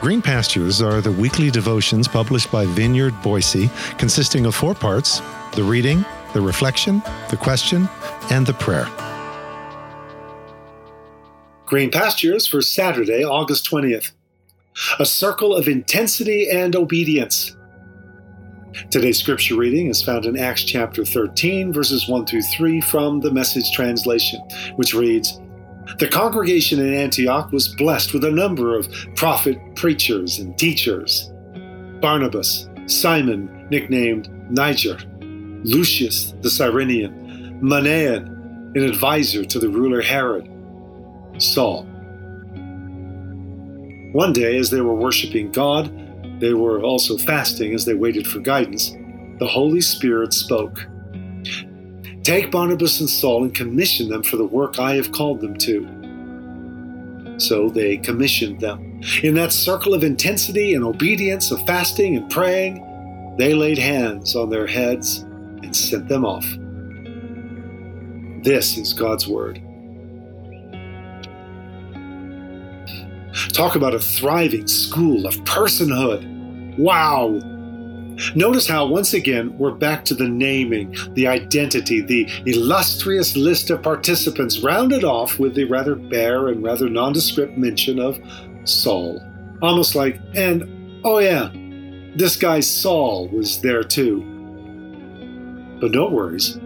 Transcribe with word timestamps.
Green 0.00 0.22
Pastures 0.22 0.80
are 0.80 1.02
the 1.02 1.12
weekly 1.12 1.50
devotions 1.50 2.08
published 2.08 2.50
by 2.50 2.64
Vineyard 2.64 3.12
Boise, 3.20 3.68
consisting 3.98 4.46
of 4.46 4.54
four 4.54 4.74
parts 4.74 5.20
the 5.52 5.62
reading, 5.62 6.06
the 6.32 6.40
reflection, 6.40 7.02
the 7.28 7.36
question, 7.36 7.86
and 8.30 8.46
the 8.46 8.54
prayer. 8.54 8.88
Green 11.66 11.90
Pastures 11.90 12.46
for 12.46 12.62
Saturday, 12.62 13.22
August 13.22 13.70
20th. 13.70 14.12
A 14.98 15.04
circle 15.04 15.54
of 15.54 15.68
intensity 15.68 16.48
and 16.48 16.74
obedience. 16.74 17.54
Today's 18.90 19.18
scripture 19.18 19.56
reading 19.56 19.88
is 19.88 20.02
found 20.02 20.24
in 20.24 20.38
Acts 20.38 20.64
chapter 20.64 21.04
13, 21.04 21.74
verses 21.74 22.08
1 22.08 22.24
through 22.24 22.42
3 22.42 22.80
from 22.80 23.20
the 23.20 23.30
Message 23.30 23.70
translation, 23.72 24.40
which 24.76 24.94
reads 24.94 25.38
the 25.98 26.08
congregation 26.08 26.80
in 26.80 26.94
Antioch 26.94 27.52
was 27.52 27.68
blessed 27.68 28.12
with 28.14 28.24
a 28.24 28.30
number 28.30 28.76
of 28.76 28.88
prophet 29.16 29.58
preachers 29.74 30.38
and 30.38 30.56
teachers. 30.58 31.30
Barnabas, 32.00 32.68
Simon, 32.86 33.68
nicknamed 33.70 34.28
Niger, 34.50 34.96
Lucius 35.64 36.32
the 36.40 36.50
Cyrenian, 36.50 37.60
Manaen, 37.62 38.26
an 38.74 38.82
advisor 38.82 39.44
to 39.44 39.58
the 39.58 39.68
ruler 39.68 40.00
Herod, 40.00 40.48
Saul. 41.38 41.84
One 44.12 44.32
day, 44.32 44.56
as 44.58 44.70
they 44.70 44.80
were 44.80 44.94
worshiping 44.94 45.52
God, 45.52 45.92
they 46.40 46.54
were 46.54 46.80
also 46.82 47.16
fasting 47.18 47.74
as 47.74 47.84
they 47.84 47.94
waited 47.94 48.26
for 48.26 48.40
guidance. 48.40 48.90
The 49.38 49.46
Holy 49.46 49.80
Spirit 49.80 50.32
spoke. 50.32 50.86
Take 52.30 52.52
Barnabas 52.52 53.00
and 53.00 53.10
Saul 53.10 53.42
and 53.42 53.52
commission 53.52 54.08
them 54.08 54.22
for 54.22 54.36
the 54.36 54.44
work 54.44 54.78
I 54.78 54.94
have 54.94 55.10
called 55.10 55.40
them 55.40 55.56
to. 55.58 57.34
So 57.40 57.68
they 57.68 57.96
commissioned 57.96 58.60
them. 58.60 59.00
In 59.24 59.34
that 59.34 59.52
circle 59.52 59.94
of 59.94 60.04
intensity 60.04 60.74
and 60.74 60.84
obedience, 60.84 61.50
of 61.50 61.58
fasting 61.66 62.14
and 62.16 62.30
praying, 62.30 63.34
they 63.36 63.52
laid 63.52 63.78
hands 63.78 64.36
on 64.36 64.48
their 64.48 64.68
heads 64.68 65.22
and 65.64 65.74
sent 65.74 66.06
them 66.06 66.24
off. 66.24 66.46
This 68.44 68.78
is 68.78 68.92
God's 68.92 69.26
Word. 69.26 69.60
Talk 73.48 73.74
about 73.74 73.92
a 73.92 73.98
thriving 73.98 74.68
school 74.68 75.26
of 75.26 75.34
personhood. 75.38 76.78
Wow! 76.78 77.40
Notice 78.34 78.66
how, 78.66 78.86
once 78.86 79.14
again, 79.14 79.56
we're 79.58 79.70
back 79.70 80.04
to 80.06 80.14
the 80.14 80.28
naming, 80.28 80.94
the 81.14 81.26
identity, 81.26 82.00
the 82.00 82.28
illustrious 82.46 83.36
list 83.36 83.70
of 83.70 83.82
participants, 83.82 84.60
rounded 84.60 85.04
off 85.04 85.38
with 85.38 85.54
the 85.54 85.64
rather 85.64 85.94
bare 85.94 86.48
and 86.48 86.62
rather 86.62 86.88
nondescript 86.88 87.56
mention 87.56 87.98
of 87.98 88.18
Saul. 88.64 89.22
Almost 89.62 89.94
like, 89.94 90.20
and 90.34 91.00
oh 91.04 91.18
yeah, 91.18 91.50
this 92.16 92.36
guy 92.36 92.60
Saul 92.60 93.28
was 93.28 93.60
there 93.60 93.82
too. 93.82 94.20
But 95.80 95.92
no 95.92 96.08
worries, 96.08 96.58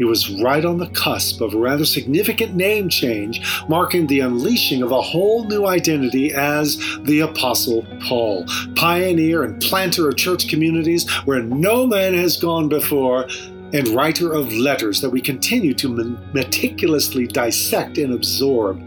he 0.00 0.04
was 0.04 0.30
right 0.40 0.64
on 0.64 0.78
the 0.78 0.88
cusp 0.88 1.42
of 1.42 1.52
a 1.52 1.58
rather 1.58 1.84
significant 1.84 2.54
name 2.54 2.88
change, 2.88 3.46
marking 3.68 4.06
the 4.06 4.20
unleashing 4.20 4.82
of 4.82 4.92
a 4.92 5.02
whole 5.02 5.44
new 5.44 5.66
identity 5.66 6.32
as 6.32 6.78
the 7.02 7.20
Apostle 7.20 7.86
Paul, 8.08 8.46
pioneer 8.76 9.42
and 9.42 9.60
planter 9.60 10.08
of 10.08 10.16
church 10.16 10.48
communities 10.48 11.06
where 11.26 11.42
no 11.42 11.86
man 11.86 12.14
has 12.14 12.38
gone 12.38 12.66
before, 12.66 13.26
and 13.74 13.88
writer 13.88 14.32
of 14.32 14.50
letters 14.54 15.02
that 15.02 15.10
we 15.10 15.20
continue 15.20 15.74
to 15.74 16.16
meticulously 16.32 17.26
dissect 17.26 17.98
and 17.98 18.14
absorb 18.14 18.80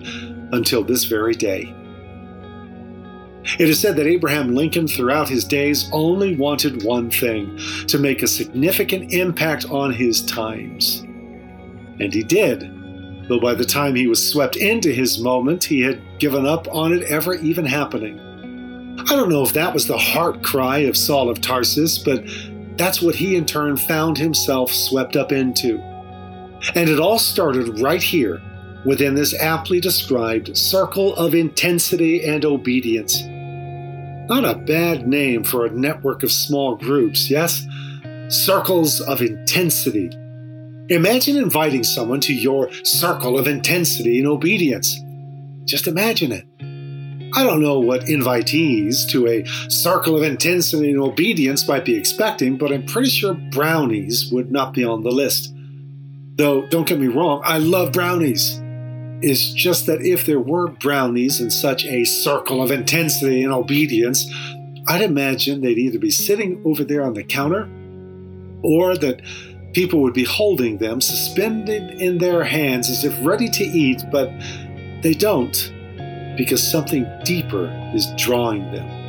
until 0.52 0.84
this 0.84 1.04
very 1.04 1.36
day. 1.36 1.76
It 3.60 3.70
is 3.70 3.80
said 3.80 3.96
that 3.98 4.08
Abraham 4.08 4.56
Lincoln, 4.56 4.88
throughout 4.88 5.30
his 5.30 5.46
days, 5.46 5.90
only 5.92 6.36
wanted 6.36 6.84
one 6.84 7.10
thing 7.12 7.58
to 7.88 8.00
make 8.00 8.24
a 8.24 8.28
significant 8.28 9.14
impact 9.14 9.66
on 9.70 9.94
his 9.94 10.24
times. 10.26 11.02
And 12.00 12.14
he 12.14 12.24
did, 12.24 12.62
though 13.30 13.40
by 13.40 13.54
the 13.54 13.66
time 13.66 13.96
he 13.96 14.08
was 14.08 14.32
swept 14.32 14.56
into 14.56 14.92
his 14.92 15.20
moment, 15.20 15.64
he 15.64 15.82
had 15.82 16.02
given 16.20 16.46
up 16.46 16.68
on 16.74 16.94
it 16.94 17.04
ever 17.04 17.36
even 17.36 17.66
happening. 17.66 18.20
I 19.00 19.16
don't 19.16 19.30
know 19.30 19.44
if 19.44 19.54
that 19.54 19.74
was 19.74 19.88
the 19.88 19.98
heart 19.98 20.44
cry 20.44 20.80
of 20.80 20.98
Saul 20.98 21.30
of 21.30 21.42
Tarsus, 21.42 21.98
but 21.98 22.24
that's 22.78 23.02
what 23.02 23.16
he 23.16 23.36
in 23.36 23.46
turn 23.46 23.78
found 23.78 24.18
himself 24.18 24.72
swept 24.72 25.16
up 25.16 25.32
into. 25.32 25.80
And 26.76 26.90
it 26.90 27.00
all 27.00 27.20
started 27.20 27.80
right 27.80 28.02
here 28.02 28.42
within 28.86 29.16
this 29.16 29.40
aptly 29.40 29.80
described 29.80 30.58
circle 30.58 31.16
of 31.16 31.36
intensity 31.36 32.24
and 32.26 32.46
obedience. 32.46 33.22
Not 34.30 34.46
a 34.46 34.56
bad 34.56 35.06
name 35.06 35.44
for 35.44 35.66
a 35.66 35.70
network 35.70 36.24
of 36.24 36.32
small 36.32 36.76
groups, 36.76 37.30
yes? 37.30 37.66
Circles 38.30 39.02
of 39.02 39.22
intensity. 39.22 40.10
Imagine 40.90 41.36
inviting 41.36 41.84
someone 41.84 42.22
to 42.22 42.34
your 42.34 42.72
circle 42.84 43.38
of 43.38 43.48
intensity 43.48 44.20
and 44.20 44.28
obedience. 44.28 44.98
Just 45.66 45.88
imagine 45.88 46.32
it. 46.32 46.46
I 47.36 47.44
don't 47.44 47.62
know 47.62 47.80
what 47.80 48.06
invitees 48.06 49.10
to 49.10 49.28
a 49.28 49.44
circle 49.70 50.16
of 50.16 50.24
intensity 50.24 50.92
and 50.92 51.02
obedience 51.02 51.68
might 51.68 51.84
be 51.84 51.96
expecting, 51.96 52.58
but 52.58 52.72
I'm 52.72 52.86
pretty 52.86 53.10
sure 53.10 53.34
brownies 53.34 54.32
would 54.32 54.52
not 54.52 54.74
be 54.74 54.86
on 54.86 55.04
the 55.04 55.12
list. 55.12 55.54
Though, 56.36 56.66
don't 56.68 56.88
get 56.88 57.00
me 57.00 57.08
wrong, 57.08 57.42
I 57.44 57.58
love 57.58 57.92
brownies. 57.92 58.63
It's 59.26 59.54
just 59.54 59.86
that 59.86 60.02
if 60.02 60.26
there 60.26 60.42
were 60.42 60.68
brownies 60.68 61.40
in 61.40 61.50
such 61.50 61.86
a 61.86 62.04
circle 62.04 62.62
of 62.62 62.72
intensity 62.72 63.42
and 63.42 63.54
obedience, 63.54 64.30
I'd 64.86 65.02
imagine 65.02 65.62
they'd 65.62 65.78
either 65.78 65.98
be 65.98 66.12
sitting 66.12 66.62
over 66.66 66.84
there 66.84 67.04
on 67.04 67.14
the 67.14 67.24
counter 67.24 67.70
or 68.64 68.98
that 68.98 69.22
people 69.72 70.02
would 70.02 70.14
be 70.14 70.26
holding 70.26 70.78
them 70.78 71.00
suspended 71.00 72.02
in 72.02 72.18
their 72.18 72.44
hands 72.44 72.90
as 72.90 73.06
if 73.06 73.18
ready 73.26 73.48
to 73.48 73.64
eat, 73.64 74.04
but 74.12 74.30
they 75.04 75.14
don't 75.14 75.72
because 76.36 76.62
something 76.62 77.08
deeper 77.24 77.72
is 77.96 78.12
drawing 78.18 78.70
them. 78.74 79.03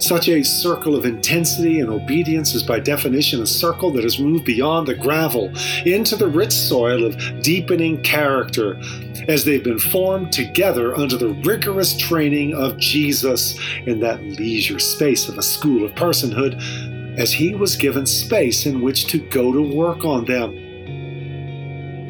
Such 0.00 0.28
a 0.28 0.42
circle 0.42 0.96
of 0.96 1.04
intensity 1.04 1.80
and 1.80 1.90
obedience 1.90 2.54
is 2.54 2.62
by 2.62 2.80
definition 2.80 3.42
a 3.42 3.46
circle 3.46 3.90
that 3.92 4.02
has 4.02 4.18
moved 4.18 4.46
beyond 4.46 4.88
the 4.88 4.94
gravel 4.94 5.52
into 5.84 6.16
the 6.16 6.26
rich 6.26 6.52
soil 6.52 7.04
of 7.04 7.42
deepening 7.42 8.02
character 8.02 8.80
as 9.28 9.44
they've 9.44 9.62
been 9.62 9.78
formed 9.78 10.32
together 10.32 10.96
under 10.96 11.18
the 11.18 11.34
rigorous 11.44 11.96
training 11.98 12.54
of 12.54 12.78
Jesus 12.78 13.58
in 13.84 14.00
that 14.00 14.22
leisure 14.22 14.78
space 14.78 15.28
of 15.28 15.36
a 15.36 15.42
school 15.42 15.84
of 15.84 15.94
personhood 15.94 16.58
as 17.18 17.30
he 17.30 17.54
was 17.54 17.76
given 17.76 18.06
space 18.06 18.64
in 18.64 18.80
which 18.80 19.06
to 19.08 19.18
go 19.18 19.52
to 19.52 19.76
work 19.76 20.04
on 20.06 20.24
them. 20.24 20.70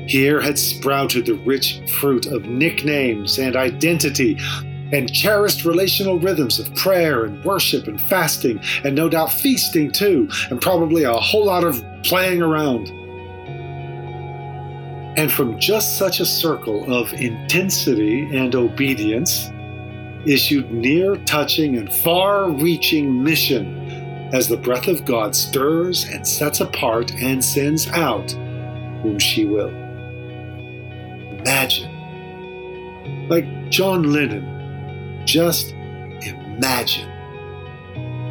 Here 0.06 0.40
had 0.40 0.58
sprouted 0.58 1.26
the 1.26 1.34
rich 1.34 1.80
fruit 1.98 2.26
of 2.26 2.44
nicknames 2.44 3.38
and 3.38 3.56
identity 3.56 4.38
and 4.92 5.12
cherished 5.12 5.64
relational 5.64 6.18
rhythms 6.18 6.58
of 6.58 6.74
prayer 6.74 7.24
and 7.24 7.44
worship 7.44 7.86
and 7.86 8.00
fasting, 8.02 8.60
and 8.84 8.94
no 8.94 9.08
doubt 9.08 9.32
feasting 9.32 9.90
too, 9.90 10.28
and 10.50 10.60
probably 10.60 11.04
a 11.04 11.12
whole 11.12 11.46
lot 11.46 11.64
of 11.64 11.84
playing 12.02 12.42
around. 12.42 12.88
And 15.16 15.30
from 15.30 15.58
just 15.58 15.98
such 15.98 16.20
a 16.20 16.26
circle 16.26 16.92
of 16.92 17.12
intensity 17.14 18.22
and 18.36 18.54
obedience 18.54 19.50
issued 20.26 20.70
near 20.70 21.16
touching 21.16 21.76
and 21.76 21.92
far 21.92 22.50
reaching 22.50 23.22
mission 23.22 23.76
as 24.32 24.48
the 24.48 24.56
breath 24.56 24.86
of 24.86 25.04
God 25.04 25.34
stirs 25.34 26.04
and 26.04 26.26
sets 26.26 26.60
apart 26.60 27.12
and 27.14 27.44
sends 27.44 27.88
out 27.88 28.30
whom 29.02 29.18
she 29.18 29.44
will. 29.44 29.70
Imagine, 31.40 31.90
like 33.28 33.70
John 33.70 34.12
Lennon 34.12 34.59
just 35.30 35.70
imagine 36.22 37.08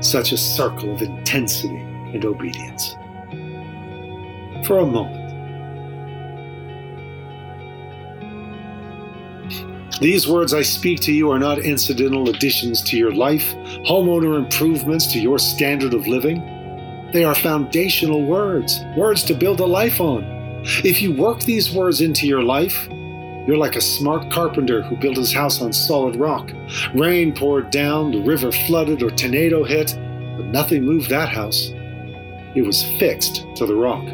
such 0.01 0.33
a 0.33 0.37
circle 0.37 0.93
of 0.93 1.01
intensity 1.01 1.77
and 2.13 2.25
obedience. 2.25 2.93
For 4.67 4.79
a 4.79 4.85
moment. 4.85 5.15
These 10.01 10.27
words 10.27 10.53
I 10.53 10.61
speak 10.61 10.99
to 11.01 11.13
you 11.13 11.31
are 11.31 11.39
not 11.39 11.59
incidental 11.59 12.29
additions 12.29 12.81
to 12.83 12.97
your 12.97 13.13
life, 13.13 13.53
homeowner 13.85 14.37
improvements 14.37 15.07
to 15.13 15.19
your 15.19 15.39
standard 15.39 15.93
of 15.93 16.05
living. 16.05 16.41
They 17.13 17.23
are 17.23 17.35
foundational 17.35 18.25
words, 18.25 18.81
words 18.97 19.23
to 19.23 19.33
build 19.33 19.61
a 19.61 19.65
life 19.65 20.01
on. 20.01 20.23
If 20.83 21.01
you 21.01 21.13
work 21.13 21.39
these 21.41 21.73
words 21.73 22.01
into 22.01 22.27
your 22.27 22.43
life, 22.43 22.89
you're 23.49 23.57
like 23.57 23.75
a 23.75 23.81
smart 23.81 24.29
carpenter 24.29 24.83
who 24.83 24.95
built 24.95 25.17
his 25.17 25.33
house 25.33 25.59
on 25.59 25.73
solid 25.73 26.15
rock. 26.17 26.51
Rain 26.93 27.33
poured 27.33 27.71
down, 27.71 28.11
the 28.11 28.21
river 28.21 28.51
flooded, 28.51 29.01
or 29.01 29.09
tornado 29.09 29.63
hit, 29.63 29.95
but 30.37 30.45
nothing 30.45 30.83
moved 30.83 31.09
that 31.09 31.29
house. 31.29 31.71
It 32.53 32.61
was 32.63 32.83
fixed 32.99 33.47
to 33.55 33.65
the 33.65 33.73
rock. 33.73 34.05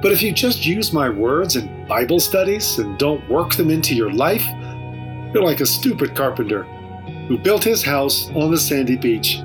But 0.00 0.12
if 0.12 0.22
you 0.22 0.30
just 0.30 0.64
use 0.64 0.92
my 0.92 1.10
words 1.10 1.56
in 1.56 1.84
Bible 1.88 2.20
studies 2.20 2.78
and 2.78 2.96
don't 2.96 3.28
work 3.28 3.56
them 3.56 3.70
into 3.70 3.96
your 3.96 4.12
life, 4.12 4.46
you're 5.34 5.42
like 5.42 5.58
a 5.58 5.66
stupid 5.66 6.14
carpenter. 6.14 6.62
who 7.26 7.36
built 7.36 7.64
his 7.64 7.82
house 7.82 8.30
on 8.36 8.52
the 8.52 8.58
sandy 8.58 8.96
beach. 8.96 9.40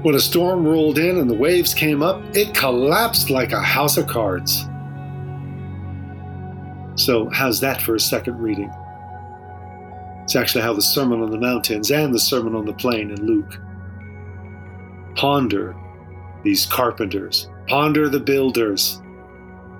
When 0.00 0.14
a 0.14 0.20
storm 0.20 0.66
rolled 0.66 0.96
in 0.96 1.18
and 1.18 1.28
the 1.28 1.34
waves 1.34 1.74
came 1.74 2.02
up, 2.02 2.22
it 2.34 2.54
collapsed 2.54 3.28
like 3.28 3.52
a 3.52 3.60
house 3.60 3.98
of 3.98 4.06
cards. 4.06 4.69
So, 7.00 7.30
how's 7.30 7.60
that 7.60 7.80
for 7.80 7.94
a 7.94 8.00
second 8.00 8.38
reading? 8.42 8.70
It's 10.22 10.36
actually 10.36 10.60
how 10.60 10.74
the 10.74 10.82
Sermon 10.82 11.22
on 11.22 11.30
the 11.30 11.38
Mountains 11.38 11.90
and 11.90 12.12
the 12.12 12.20
Sermon 12.20 12.54
on 12.54 12.66
the 12.66 12.74
Plain 12.74 13.10
in 13.10 13.24
Luke. 13.24 13.58
Ponder 15.14 15.74
these 16.44 16.66
carpenters, 16.66 17.48
ponder 17.68 18.10
the 18.10 18.20
builders, 18.20 19.00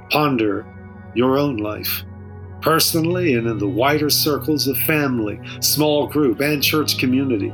ponder 0.08 0.66
your 1.14 1.36
own 1.36 1.58
life, 1.58 2.04
personally 2.62 3.34
and 3.34 3.46
in 3.46 3.58
the 3.58 3.68
wider 3.68 4.08
circles 4.08 4.66
of 4.66 4.78
family, 4.78 5.38
small 5.60 6.06
group, 6.06 6.40
and 6.40 6.62
church 6.62 6.96
community. 6.96 7.52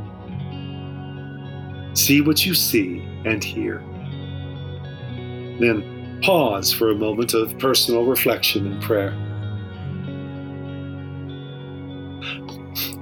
See 1.94 2.20
what 2.20 2.46
you 2.46 2.54
see 2.54 3.00
and 3.24 3.42
hear. 3.42 3.80
Then 5.58 6.20
pause 6.22 6.72
for 6.72 6.92
a 6.92 6.94
moment 6.94 7.34
of 7.34 7.58
personal 7.58 8.04
reflection 8.04 8.72
and 8.72 8.80
prayer. 8.80 9.25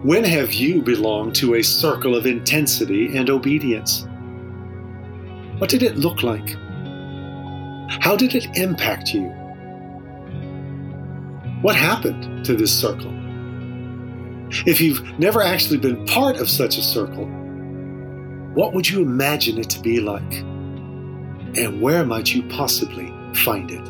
When 0.03 0.25
have 0.25 0.53
you 0.53 0.83
belonged 0.83 1.35
to 1.37 1.55
a 1.55 1.63
circle 1.63 2.15
of 2.15 2.27
intensity 2.27 3.17
and 3.17 3.31
obedience? 3.31 4.07
What 5.59 5.71
did 5.71 5.83
it 5.83 5.97
look 5.97 6.23
like? 6.23 6.57
How 8.01 8.17
did 8.17 8.35
it 8.35 8.57
impact 8.57 9.15
you? 9.15 9.33
What 11.63 11.77
happened 11.77 12.45
to 12.45 12.55
this 12.55 12.79
circle? 12.79 13.13
If 14.67 14.81
you've 14.81 15.03
never 15.19 15.43
actually 15.43 15.79
been 15.79 16.05
part 16.07 16.37
of 16.37 16.51
such 16.51 16.77
a 16.77 16.83
circle, 16.83 17.27
what 18.55 18.75
would 18.75 18.89
you 18.89 19.03
imagine 19.03 19.59
it 19.59 19.71
to 19.71 19.81
be 19.81 20.01
like? 20.01 20.35
And 21.57 21.81
where 21.81 22.05
might 22.05 22.35
you 22.35 22.43
possibly 22.49 23.13
find 23.35 23.71
it? 23.71 23.85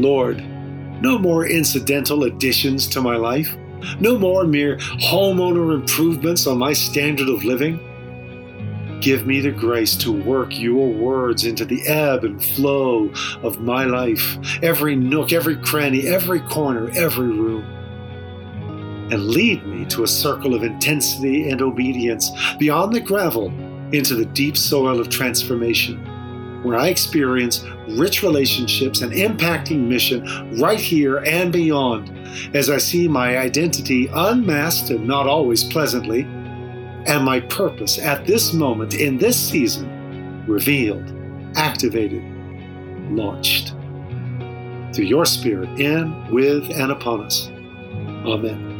Lord, 0.00 0.42
no 1.02 1.18
more 1.18 1.46
incidental 1.46 2.24
additions 2.24 2.86
to 2.86 3.00
my 3.00 3.16
life, 3.16 3.56
no 3.98 4.16
more 4.16 4.44
mere 4.44 4.76
homeowner 4.76 5.74
improvements 5.74 6.46
on 6.46 6.58
my 6.58 6.72
standard 6.72 7.28
of 7.28 7.44
living. 7.44 7.80
Give 9.00 9.26
me 9.26 9.40
the 9.40 9.50
grace 9.50 9.96
to 9.96 10.12
work 10.12 10.56
your 10.56 10.88
words 10.88 11.44
into 11.44 11.64
the 11.64 11.84
ebb 11.88 12.22
and 12.22 12.42
flow 12.42 13.10
of 13.42 13.60
my 13.60 13.84
life, 13.84 14.38
every 14.62 14.94
nook, 14.94 15.32
every 15.32 15.56
cranny, 15.56 16.06
every 16.06 16.38
corner, 16.38 16.88
every 16.94 17.26
room. 17.26 17.64
And 19.10 19.26
lead 19.26 19.66
me 19.66 19.84
to 19.86 20.04
a 20.04 20.06
circle 20.06 20.54
of 20.54 20.62
intensity 20.62 21.50
and 21.50 21.60
obedience 21.60 22.30
beyond 22.60 22.92
the 22.92 23.00
gravel 23.00 23.48
into 23.92 24.14
the 24.14 24.24
deep 24.24 24.56
soil 24.56 25.00
of 25.00 25.08
transformation, 25.08 26.06
where 26.62 26.78
I 26.78 26.88
experience 26.88 27.64
rich 27.88 28.22
relationships 28.22 29.02
and 29.02 29.12
impacting 29.12 29.88
mission 29.88 30.58
right 30.58 30.80
here 30.80 31.18
and 31.18 31.52
beyond 31.52 32.10
as 32.54 32.70
I 32.70 32.78
see 32.78 33.08
my 33.08 33.38
identity 33.38 34.08
unmasked 34.12 34.90
and 34.90 35.06
not 35.06 35.26
always 35.26 35.64
pleasantly, 35.64 36.22
and 36.22 37.24
my 37.24 37.40
purpose 37.40 37.98
at 37.98 38.26
this 38.26 38.52
moment 38.52 38.94
in 38.94 39.18
this 39.18 39.36
season 39.36 40.44
revealed, 40.46 41.12
activated, 41.56 42.22
launched. 43.10 43.74
Through 44.94 45.06
your 45.06 45.24
Spirit 45.24 45.80
in, 45.80 46.30
with, 46.30 46.70
and 46.70 46.92
upon 46.92 47.22
us. 47.22 47.48
Amen. 48.26 48.71